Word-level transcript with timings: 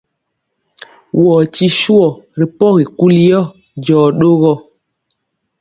Wɔ 1.21 1.33
ti 1.53 1.65
swɔ 1.79 2.03
ri 2.39 2.45
pɔgi 2.57 2.83
kuli 2.97 3.21
yɔ, 3.29 3.41
jɔ 3.85 3.99
ɗogɔ. 4.19 4.53